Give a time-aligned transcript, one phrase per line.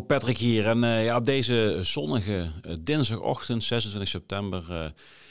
[0.00, 0.66] Patrick hier.
[0.66, 4.86] En uh, ja, op deze zonnige uh, dinsdagochtend, 26 september, uh,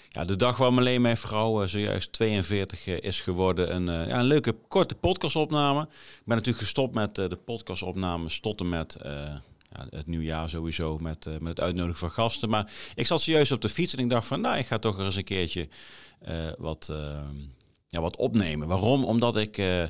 [0.10, 3.76] ja, de dag waar alleen mijn vrouw zojuist 42 is geworden.
[3.76, 5.82] Een, ja, een leuke korte podcastopname.
[5.82, 11.26] Ik ben natuurlijk gestopt met de podcastopnames tot en met ja, het nieuwjaar sowieso met,
[11.26, 12.50] met het uitnodigen van gasten.
[12.50, 15.00] Maar ik zat zojuist op de fiets en ik dacht van, nou, ik ga toch
[15.00, 15.68] eens een keertje
[16.58, 16.92] wat
[17.94, 18.68] ja, wat opnemen.
[18.68, 19.04] Waarom?
[19.04, 19.84] Omdat ik uh,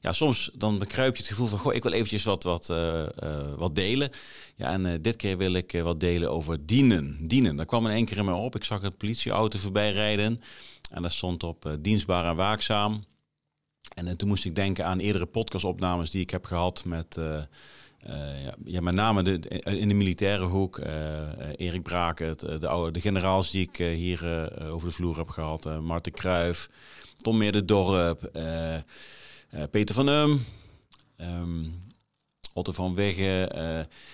[0.00, 3.02] ja, soms dan bekruip je het gevoel van goh, ik wil eventjes wat, wat, uh,
[3.22, 4.10] uh, wat delen.
[4.56, 7.16] Ja, en dit keer wil ik wat delen over dienen.
[7.20, 8.56] Dienen, dat kwam in één keer in me op.
[8.56, 10.40] Ik zag een politieauto voorbij rijden
[10.90, 13.04] en daar stond op dienstbaar en waakzaam.
[13.94, 17.18] En toen moest ik denken aan eerdere podcastopnames die ik heb gehad met
[18.04, 20.78] ja, ja, met name de, in de militaire hoek,
[21.56, 26.12] Erik Braket, de, oude, de generaals die ik hier over de vloer heb gehad, Marten
[26.12, 26.68] Kruijf,
[27.20, 28.30] Tom Meerderdorp,
[29.70, 30.46] Peter van Um,
[31.20, 31.74] um,
[32.52, 33.52] Otto van Wegge.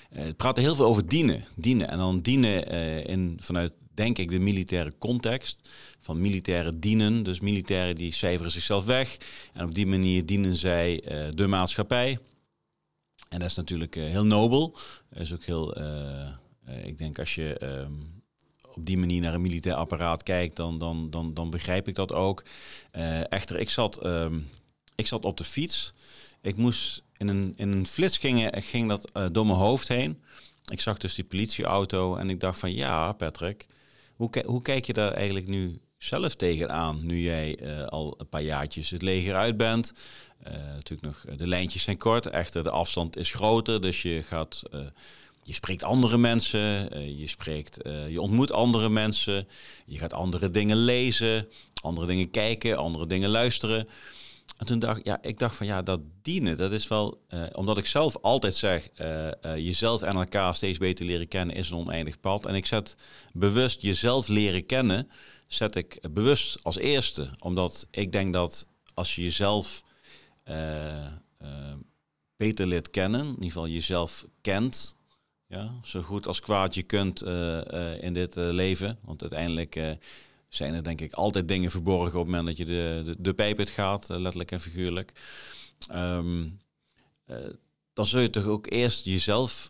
[0.08, 1.88] het praten heel veel over dienen, dienen.
[1.88, 2.66] En dan dienen
[3.06, 5.68] in, vanuit, denk ik, de militaire context.
[6.00, 7.22] Van militaire dienen.
[7.22, 9.16] Dus militairen die cijferen zichzelf weg.
[9.52, 11.02] En op die manier dienen zij
[11.34, 12.18] de maatschappij.
[13.28, 14.76] En dat is natuurlijk uh, heel nobel.
[15.10, 16.28] Dat is ook heel, uh,
[16.84, 18.15] ik denk als je um,
[18.76, 22.12] op die manier naar een militair apparaat kijkt, dan, dan, dan, dan begrijp ik dat
[22.12, 22.44] ook.
[23.28, 24.48] echter, ik zat, um,
[24.94, 25.92] ik zat op de fiets.
[26.42, 30.22] Ik moest in een, in een flits ging, ging dat door mijn hoofd heen.
[30.66, 33.66] Ik zag dus die politieauto en ik dacht van ja, Patrick,
[34.14, 38.42] hoe, hoe kijk je daar eigenlijk nu zelf tegenaan nu jij uh, al een paar
[38.42, 39.92] jaartjes het leger uit bent?
[40.74, 44.62] Natuurlijk nog, eh, de lijntjes zijn kort, echter de afstand is groter, dus je gaat,
[45.46, 46.58] je spreekt andere mensen,
[47.18, 49.48] je spreekt, je ontmoet andere mensen,
[49.84, 51.48] je gaat andere dingen lezen,
[51.82, 53.88] andere dingen kijken, andere dingen luisteren.
[54.56, 57.20] En toen dacht ja, ik dacht van ja, dat dienen, dat is wel,
[57.52, 58.88] omdat ik zelf altijd zeg,
[59.56, 62.46] jezelf en elkaar steeds beter leren kennen is een oneindig pad.
[62.46, 62.96] En ik zet
[63.32, 65.08] bewust jezelf leren kennen,
[65.46, 69.82] zet ik bewust als eerste, omdat ik denk dat als je jezelf
[72.36, 74.94] beter leert kennen, in ieder geval jezelf kent.
[75.48, 78.98] Ja, zo goed als kwaad je kunt uh, in dit leven.
[79.04, 79.96] Want uiteindelijk
[80.48, 83.58] zijn er denk ik altijd dingen verborgen op het moment dat je de, de, pijp
[83.58, 85.12] het gaat, letterlijk en figuurlijk.
[85.92, 86.58] Um,
[87.92, 89.68] dan zul je toch ook eerst jezelf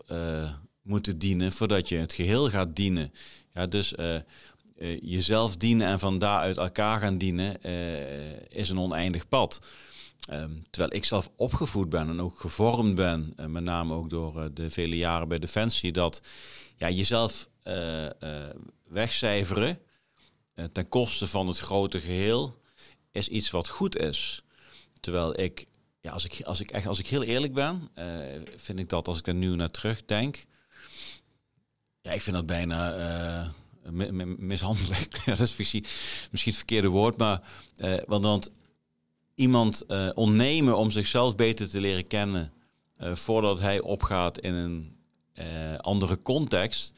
[0.82, 3.12] moeten dienen voordat je het geheel gaat dienen.
[3.54, 3.94] Ja, dus
[5.00, 7.62] jezelf dienen en van daaruit elkaar gaan dienen
[8.48, 9.60] is een oneindig pad.
[10.30, 14.36] Um, terwijl ik zelf opgevoed ben en ook gevormd ben, uh, met name ook door
[14.36, 16.20] uh, de vele jaren bij Defensie, dat
[16.76, 18.06] ja, jezelf uh,
[18.88, 19.78] wegcijferen
[20.72, 22.60] ten koste van het grote geheel
[23.10, 24.42] is iets wat goed is.
[25.00, 25.66] Terwijl ik,
[26.00, 27.90] ja, als ik, als ik, echt, als ik heel eerlijk ben,
[28.56, 30.46] vind ik dat als ik er nu naar terugdenk,
[32.00, 33.54] ja, ik vind dat bijna
[34.36, 35.24] mishandelijk.
[35.24, 35.84] dat is misschien,
[36.30, 37.42] misschien het verkeerde woord, maar
[38.06, 38.50] want, want
[39.36, 42.52] iemand uh, ontnemen om zichzelf beter te leren kennen
[43.00, 44.96] uh, voordat hij opgaat in een
[45.34, 46.92] uh, andere context,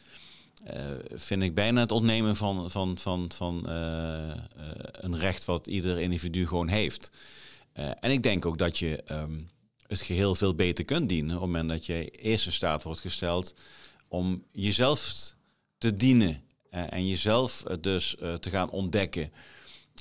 [1.15, 3.69] vind ik bijna het ontnemen van, van, van, van
[4.93, 7.11] een recht wat ieder individu gewoon heeft.
[7.73, 9.49] en ik denk ook dat je um,
[9.87, 13.01] het geheel veel beter kunt dienen op het moment dat je eerst in staat wordt
[13.01, 13.55] gesteld
[14.09, 15.35] om jezelf
[15.79, 19.33] te dienen en jezelf dus te gaan ontdekken.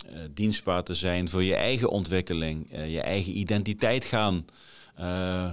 [0.06, 4.46] Uh, dienstbaar te zijn voor je eigen ontwikkeling, uh, je eigen identiteit gaan
[5.00, 5.52] uh,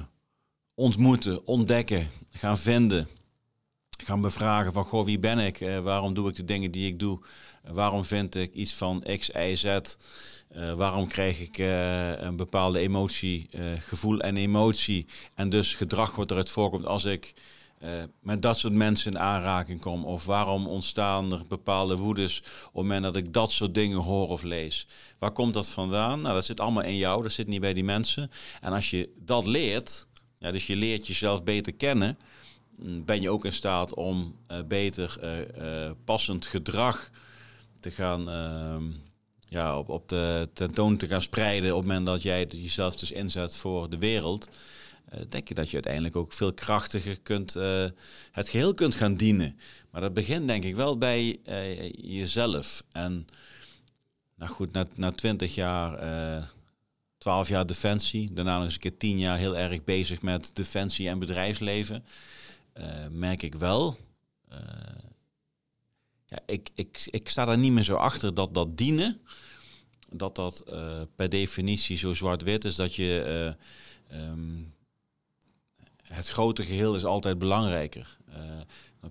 [0.74, 3.08] ontmoeten, ontdekken, gaan vinden.
[4.04, 5.58] Gaan bevragen van, goh, wie ben ik?
[5.82, 7.20] waarom doe ik de dingen die ik doe?
[7.62, 9.78] waarom vind ik iets van X, Y, Z?
[10.76, 11.58] waarom krijg ik
[12.18, 15.06] een bepaalde emotie, gevoel en emotie?
[15.34, 17.34] En dus gedrag wat eruit voorkomt als ik
[17.84, 17.90] uh,
[18.20, 20.04] met dat soort mensen in aanraking kom?
[20.04, 24.28] Of waarom ontstaan er bepaalde woedes op het moment dat ik dat soort dingen hoor
[24.28, 24.86] of lees?
[25.18, 26.20] Waar komt dat vandaan?
[26.20, 28.30] Nou, dat zit allemaal in jou, dat zit niet bij die mensen.
[28.60, 30.06] En als je dat leert,
[30.38, 32.18] ja, dus je leert jezelf beter kennen,
[32.76, 35.18] mm, ben je ook in staat om uh, beter
[35.58, 37.10] uh, passend gedrag
[37.80, 38.84] te gaan ehm,
[39.48, 43.12] ja, op, op de tentoon te gaan spreiden op het moment dat jij jezelf dus
[43.12, 44.48] inzet voor de wereld.
[45.14, 47.86] Eh, denk je dat je uiteindelijk ook veel krachtiger kunt, uh,
[48.32, 49.58] het geheel kunt gaan dienen.
[49.90, 52.84] Maar dat begint denk ik wel bij uh, jezelf.
[52.92, 53.26] En
[54.36, 56.52] nou goed, na, na 20 jaar,
[57.18, 61.08] 12 jaar defensie, daarna nog eens een keer 10 jaar heel erg bezig met defensie
[61.08, 62.04] en bedrijfsleven,
[63.10, 63.96] merk ik wel.
[66.26, 69.20] ja, ik, ik, ik sta daar niet meer zo achter dat dat dienen,
[70.12, 70.64] dat dat
[71.16, 73.56] per definitie zo zwart-wit is dat je
[74.12, 74.73] um,
[76.14, 78.16] het grote geheel is altijd belangrijker.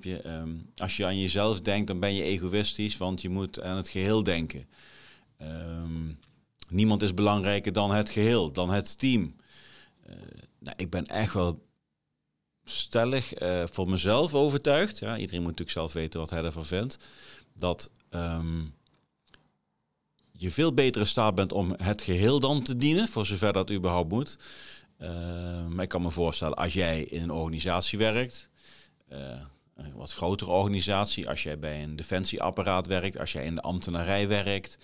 [0.01, 3.77] je, ehm, als je aan jezelf denkt, dan ben je egoïstisch, want je moet aan
[3.77, 4.67] het geheel denken.
[5.37, 6.13] Ehm,
[6.69, 9.35] niemand is belangrijker dan het geheel, dan het team.
[10.59, 11.63] nou, ik ben echt wel
[12.63, 14.99] stellig uh, voor mezelf overtuigd.
[14.99, 16.97] Ja, iedereen moet natuurlijk zelf weten wat hij ervan vindt.
[17.53, 18.61] Dat ehm,
[20.31, 23.71] je veel beter in staat bent om het geheel dan te dienen, voor zover dat
[23.71, 24.37] überhaupt moet.
[25.03, 28.49] Uh, maar ik kan me voorstellen, als jij in een organisatie werkt,
[29.11, 29.41] uh,
[29.75, 34.27] een wat grotere organisatie, als jij bij een defensieapparaat werkt, als jij in de ambtenarij
[34.27, 34.77] werkt,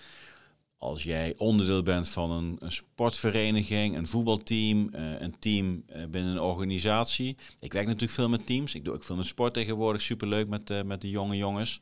[0.77, 6.39] als jij onderdeel bent van een, een sportvereniging, een voetbalteam, uh, een team binnen een
[6.39, 7.37] organisatie.
[7.59, 8.75] Ik werk natuurlijk veel met teams.
[8.75, 10.01] Ik doe ook veel met sport tegenwoordig.
[10.01, 11.81] Superleuk met, met de jonge jongens.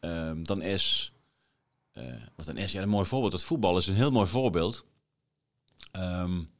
[0.00, 1.12] Ehm, dan is,
[2.36, 3.32] wat dan is ja, een mooi voorbeeld.
[3.32, 4.84] Het voetbal is een heel mooi voorbeeld.
[5.92, 6.50] Um,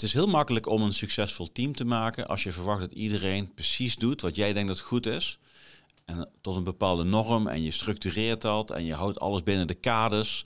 [0.00, 3.54] het is heel makkelijk om een succesvol team te maken als je verwacht dat iedereen
[3.54, 5.38] precies doet wat jij denkt dat goed is.
[6.04, 9.74] En tot een bepaalde norm en je structureert dat en je houdt alles binnen de
[9.74, 10.44] kaders.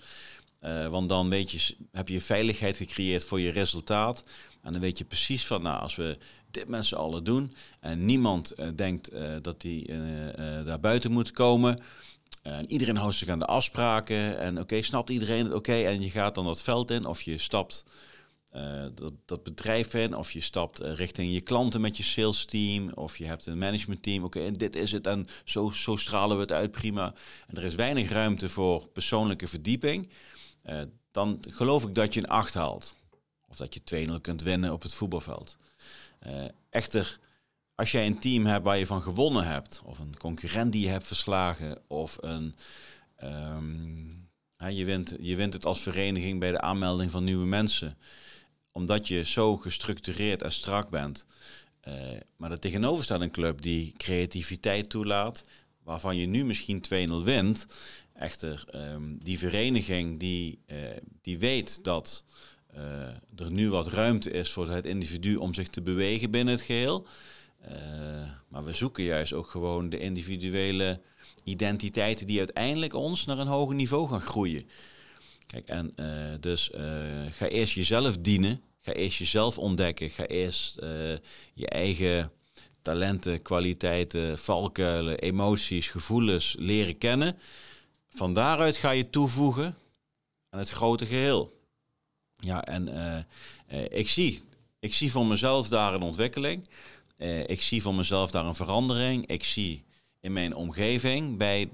[0.61, 4.25] Uh, want dan weet je, heb je veiligheid gecreëerd voor je resultaat.
[4.63, 6.19] En dan weet je precies van, nou, als we
[6.51, 9.87] dit met z'n allen doen en niemand uh, denkt uh, dat die
[10.65, 11.81] daar buiten moet komen.
[12.43, 14.39] En iedereen houdt zich aan de afspraken.
[14.39, 15.55] En oké, snapt iedereen het?
[15.55, 17.85] Oké, en je gaat dan dat veld in of je stapt
[18.57, 22.45] uh, dat, dat bedrijf in, of je stapt uh, richting je klanten met je sales
[22.45, 24.25] team, of je hebt een management team.
[24.25, 27.15] Oké, dit is het en zo, zo stralen we het uit, prima.
[27.47, 30.11] En er is weinig ruimte voor persoonlijke verdieping.
[30.67, 30.81] Uh,
[31.11, 32.95] dan geloof ik dat je een 8 haalt.
[33.49, 35.57] Of dat je 2-0 kunt winnen op het voetbalveld.
[36.71, 37.19] echter,
[37.75, 40.89] als jij een team hebt waar je van gewonnen hebt, of een concurrent die je
[40.91, 42.55] hebt verslagen, of een.
[43.23, 44.29] Um,
[44.69, 47.97] je, wint, je wint het als vereniging bij de aanmelding van nieuwe mensen
[48.75, 51.27] omdat je zo gestructureerd en strak bent.
[51.89, 51.95] Uh,
[52.37, 55.45] maar er tegenover staat een club die creativiteit toelaat,
[55.83, 57.67] waarvan je nu misschien 2-0 wint.
[58.15, 60.77] Echter, um, die vereniging die, uh,
[61.23, 62.25] die weet dat
[62.75, 62.81] uh,
[63.37, 67.07] er nu wat ruimte is voor het individu om zich te bewegen binnen het geheel.
[68.49, 71.01] maar we zoeken juist ook gewoon de individuele
[71.45, 74.69] identiteiten die uiteindelijk ons naar een hoger niveau gaan groeien.
[75.47, 76.81] Kijk, en uh, dus uh,
[77.31, 78.63] ga eerst jezelf dienen.
[78.81, 80.11] Ga eerst jezelf ontdekken.
[80.11, 80.89] Ga eerst uh,
[81.55, 82.33] je eigen
[82.83, 87.39] talenten, kwaliteiten, valkuilen, emoties, gevoelens leren kennen.
[88.09, 89.77] Van daaruit ga je toevoegen
[90.51, 91.63] aan het grote geheel.
[92.37, 93.27] Ja, en
[93.91, 94.43] ik, zie,
[94.79, 96.69] ik zie voor mezelf daar een ontwikkeling.
[97.47, 99.27] ik zie voor mezelf daar een verandering.
[99.27, 99.85] Ik zie
[100.21, 101.69] in mijn omgeving bij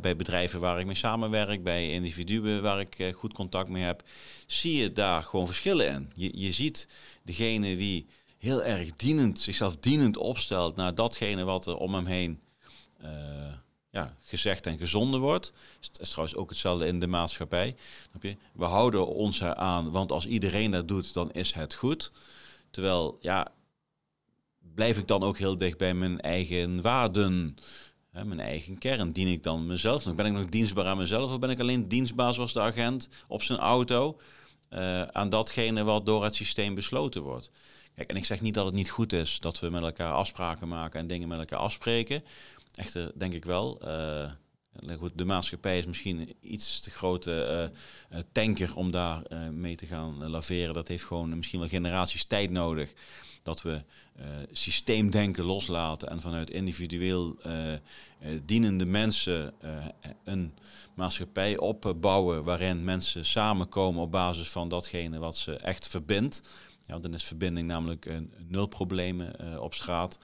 [0.00, 4.02] bij bedrijven waar ik mee samenwerk, bij individuen waar ik uh, goed contact mee heb,
[4.46, 6.10] zie je daar gewoon verschillen in.
[6.14, 6.88] Je, je ziet
[7.22, 8.06] degene die
[8.38, 12.40] heel erg dienend, zichzelf dienend opstelt naar datgene wat er om hem heen
[13.02, 13.08] uh,
[13.90, 15.52] ja, gezegd en gezonden wordt.
[15.80, 17.76] Dat is trouwens ook hetzelfde in de maatschappij.
[18.52, 22.12] We houden ons eraan, want als iedereen dat doet, dan is het goed.
[22.70, 23.52] Terwijl, ja,
[24.74, 27.56] blijf ik dan ook heel dicht bij mijn eigen waarden
[28.24, 29.12] mijn eigen kern.
[29.12, 30.14] Dien ik dan mezelf nog?
[30.14, 33.42] Ben ik nog dienstbaar aan mezelf of ben ik alleen dienstbaar zoals de agent op
[33.42, 34.18] zijn auto
[34.70, 37.50] uh, aan datgene wat door het systeem besloten wordt?
[37.94, 40.68] Kijk, en ik zeg niet dat het niet goed is dat we met elkaar afspraken
[40.68, 42.24] maken en dingen met elkaar afspreken.
[42.74, 43.78] Echter, denk ik wel.
[43.84, 44.30] Uh,
[44.98, 47.70] Goed, de maatschappij is misschien iets te grote
[48.12, 50.74] uh, tanker om daar mee te gaan laveren.
[50.74, 52.92] Dat heeft gewoon misschien wel generaties tijd nodig
[53.42, 53.82] dat we
[54.52, 57.36] systeemdenken loslaten en vanuit individueel
[58.44, 59.54] dienende mensen
[60.24, 60.54] een
[60.94, 66.42] maatschappij opbouwen waarin mensen samenkomen op basis van datgene wat ze echt verbindt.
[66.86, 70.18] Ja, dan is verbinding namelijk een nul problemen op straat.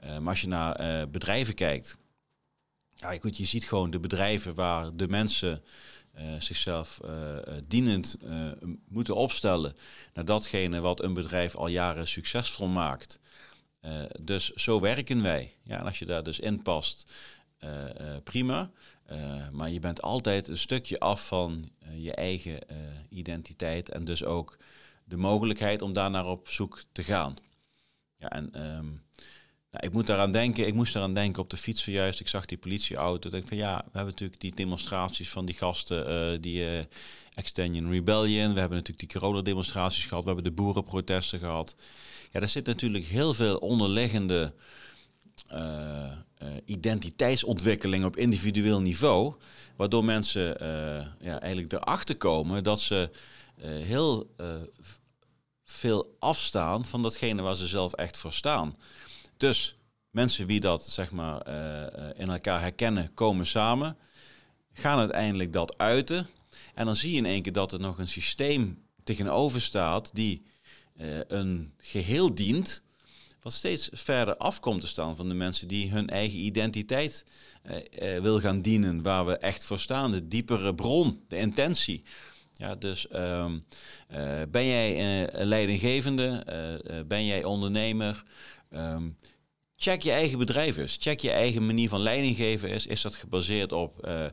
[0.00, 1.98] maar als je naar bedrijven kijkt,
[2.94, 5.62] ja, goed, je ziet gewoon de bedrijven waar de mensen
[6.18, 7.36] uh, zichzelf uh,
[7.68, 8.50] dienend uh,
[8.88, 9.76] moeten opstellen
[10.12, 13.20] naar datgene wat een bedrijf al jaren succesvol maakt.
[14.20, 15.54] dus zo werken wij.
[15.62, 17.12] Ja, en als je daar dus in past,
[18.22, 18.70] prima.
[19.52, 22.58] maar je bent altijd een stukje af van je eigen
[23.08, 24.58] identiteit en dus ook
[25.04, 27.34] de mogelijkheid om daar naar op zoek te gaan.
[28.16, 29.03] Ja, en um,
[29.74, 32.20] nou, ik moet daaraan denken, ik moest eraan denken op de fiets zojuist.
[32.20, 33.36] Ik zag die politieauto.
[33.36, 36.78] Ik van ja, we hebben natuurlijk die demonstraties van die gasten, uh, die uh,
[37.34, 38.52] Extension Rebellion.
[38.52, 40.22] We hebben natuurlijk die corona-demonstraties gehad.
[40.22, 41.76] We hebben de boerenprotesten gehad.
[42.30, 44.54] Ja, daar zit natuurlijk heel veel onderliggende
[45.52, 46.12] uh,
[46.64, 49.34] identiteitsontwikkeling op individueel niveau.
[49.76, 50.56] Waardoor mensen
[51.20, 53.10] ja, eigenlijk erachter komen dat ze
[53.62, 54.30] heel
[55.64, 58.76] veel afstaan van datgene waar ze zelf echt voor staan.
[59.44, 59.76] Dus
[60.10, 61.48] mensen die dat zeg maar
[62.16, 63.96] in elkaar herkennen, komen samen,
[64.72, 66.26] gaan uiteindelijk dat uiten.
[66.74, 70.46] En dan zie je in één keer dat er nog een systeem tegenover staat die
[71.28, 72.82] een geheel dient
[73.42, 77.26] wat steeds verder afkomt te staan van de mensen die hun eigen identiteit
[77.64, 82.02] uh, wil gaan dienen, waar we echt voor staan, de diepere bron, de intentie.
[82.52, 83.58] Ja, dus ehm,
[84.08, 86.44] eh, ben jij leidinggevende,
[87.06, 88.22] ben jij ondernemer,
[88.70, 89.08] ehm,
[89.76, 90.96] check je eigen bedrijf eens.
[91.00, 92.86] Check je eigen manier van leiding geven is.
[92.86, 94.26] Is dat gebaseerd op uh,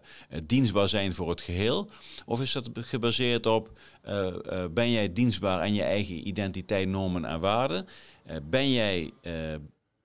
[0.44, 1.90] dienstbaar zijn voor het geheel?
[2.26, 7.26] Of is dat gebaseerd op uh, uh, ben jij dienstbaar aan je eigen identiteit, normen
[7.26, 7.88] en waarden?
[8.44, 9.14] ben jij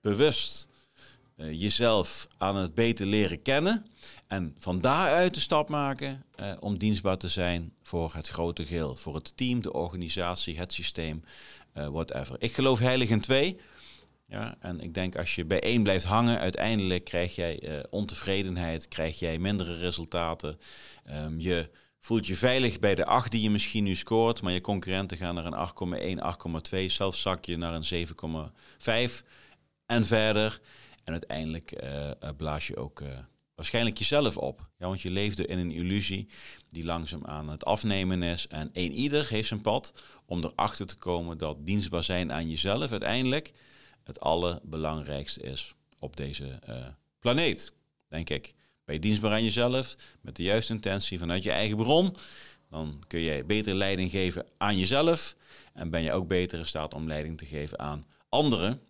[0.01, 0.67] bewust
[1.35, 3.85] jezelf aan het beter leren kennen?
[4.27, 6.23] En van daaruit de stap maken
[6.59, 8.95] om dienstbaar te zijn voor het grote geheel.
[8.95, 11.23] Voor het team, de organisatie, het systeem,
[11.73, 12.35] whatever.
[12.39, 13.57] Ik geloof heilig in twee.
[14.29, 18.87] Ja, en ik denk als je bij één blijft hangen, uiteindelijk krijg jij uh, ontevredenheid,
[18.87, 20.59] krijg jij mindere resultaten.
[21.09, 21.69] Um, je
[21.99, 25.35] voelt je veilig bij de 8 die je misschien nu scoort, maar je concurrenten gaan
[25.35, 29.25] naar een 8,1, 8,2, zelfs zak je naar een 7,5
[29.85, 30.61] en verder.
[31.03, 33.01] En uiteindelijk uh, blaas je ook
[33.57, 34.67] waarschijnlijk jezelf op.
[34.77, 36.27] Ja, want je leefde in een illusie
[36.69, 38.47] die langzaam aan het afnemen is.
[38.47, 39.93] En een ieder heeft zijn pad
[40.25, 43.53] om erachter te komen dat dienstbaar zijn aan jezelf uiteindelijk
[44.07, 46.85] het allerbelangrijkste is op deze uh,
[47.19, 47.73] planeet,
[48.07, 48.53] denk ik.
[48.85, 52.15] Ben je dienstbaar aan jezelf, met de juiste intentie vanuit je eigen bron,
[52.69, 55.35] dan kun je betere leiding geven aan jezelf
[55.73, 58.81] en ben je ook beter in staat om leiding te geven aan anderen.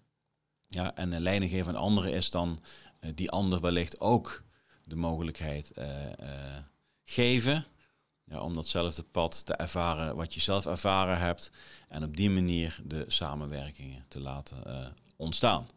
[0.67, 2.59] Ja, en leiding geven aan anderen is dan
[2.99, 4.43] uh, die ander wellicht ook
[4.83, 5.85] de mogelijkheid uh,
[7.03, 7.65] geven
[8.23, 11.51] ja, om datzelfde pad te ervaren wat je zelf ervaren hebt.
[11.87, 15.67] En op die manier de samenwerkingen te laten uh, ontstaan.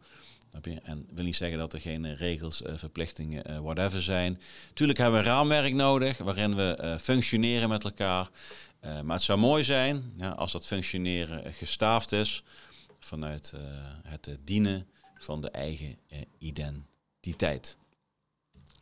[0.83, 4.41] En wil niet zeggen dat er geen regels, uh, verplichtingen, uh, whatever zijn.
[4.73, 8.29] Tuurlijk hebben we een raamwerk nodig waarin we functioneren met elkaar.
[8.81, 12.43] maar het zou mooi zijn ja, als dat functioneren gestaafd is
[12.99, 13.53] vanuit
[14.07, 15.97] het dienen van de eigen
[16.37, 17.77] identiteit.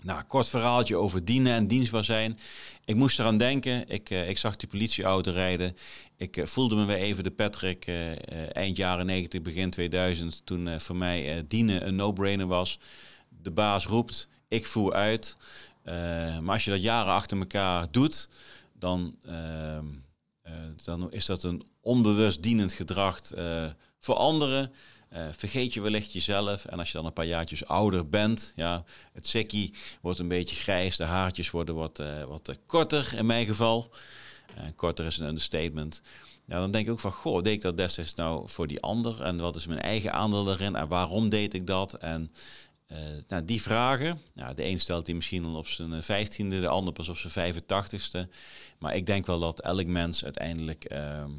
[0.02, 2.40] Nou, kort verhaaltje over dienen en dienstbaar zijn.
[2.86, 3.90] Ik moest eraan denken.
[3.90, 5.78] Ik, uh, ik zag die politieauto rijden.
[6.18, 10.42] Ik uh, voelde me weer even de Patrick uh, eind jaren 90, begin 2000.
[10.44, 12.80] Toen voor mij dienen een no-brainer was.
[13.42, 15.38] De baas roept, ik voer uit.
[16.42, 18.30] maar als je dat jaren achter elkaar doet,
[18.74, 19.86] dan, ehm,
[20.84, 23.20] dan is dat een onbewust dienend gedrag
[24.00, 24.72] voor anderen.
[25.14, 26.66] Uh, vergeet je wellicht jezelf.
[26.66, 30.56] En als je dan een paar jaartjes ouder bent, ja, het sikkie wordt een beetje
[30.56, 33.92] grijs, de haartjes worden wat, uh, wat korter in mijn geval.
[34.76, 36.02] Korter is een understatement.
[36.46, 39.22] Ja, dan denk ik ook van, goh, deed ik dat destijds nou voor die ander?
[39.22, 40.76] En wat is mijn eigen aandeel daarin?
[40.76, 41.94] En waarom deed ik dat?
[41.94, 42.32] En
[43.28, 44.22] nou, die vragen,
[44.56, 48.28] de een stelt die misschien dan op zijn vijftiende, de ander pas op zijn 85
[48.80, 51.32] Maar ik denk wel dat elk mens uiteindelijk ehm,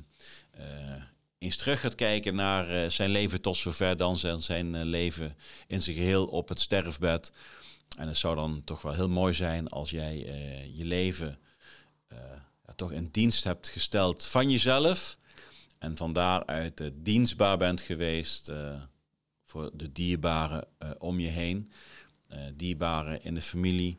[1.41, 5.37] eens terug gaat kijken naar uh, zijn leven tot zover dan zijn, zijn uh, leven
[5.67, 7.33] in zijn geheel op het sterfbed.
[7.97, 11.39] En het zou dan toch wel heel mooi zijn als jij uh, je leven
[12.67, 15.17] ja, toch in dienst hebt gesteld van jezelf.
[15.79, 18.53] En van daaruit dienstbaar bent geweest
[19.45, 20.69] voor de dierbaren
[20.99, 21.73] om je heen.
[22.55, 23.99] dierbaren in de familie,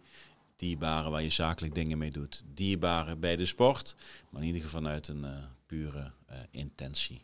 [0.55, 2.43] dierbaren waar je zakelijk dingen mee doet.
[2.45, 3.95] Dierbaren bij de sport,
[4.29, 5.25] maar in ieder geval vanuit een
[5.65, 6.11] pure
[6.51, 7.23] intentie.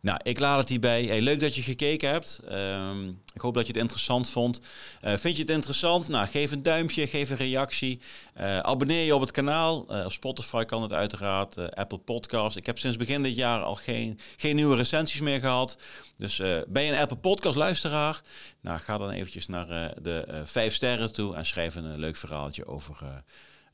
[0.00, 1.04] Nou, ik laat het hierbij.
[1.04, 2.40] Hey, leuk dat je gekeken hebt.
[2.52, 4.60] Um, ik hoop dat je het interessant vond.
[5.04, 6.08] Uh, vind je het interessant?
[6.08, 8.00] Nou, geef een duimpje, geef een reactie.
[8.40, 9.86] Uh, abonneer je op het kanaal.
[9.90, 11.74] Uh, op Spotify kan het uiteraard.
[11.74, 12.56] Apple Podcast.
[12.56, 15.78] Ik heb sinds begin dit jaar al geen, geen nieuwe recensies meer gehad.
[16.16, 18.22] Dus ben je een Apple Podcast luisteraar?
[18.60, 19.66] Nou, ga dan eventjes naar
[20.02, 23.22] de vijf sterren toe en schrijf een leuk verhaaltje over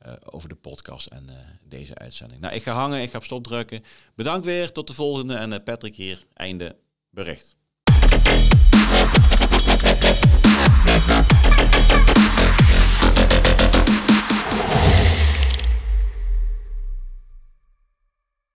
[0.00, 2.40] eh, over de podcast en eh, deze uitzending.
[2.40, 3.84] Nou, ik ga hangen, ik ga op stop drukken.
[4.14, 6.76] Bedankt weer, tot de volgende en eh, Patrick hier, einde
[7.10, 7.56] bericht.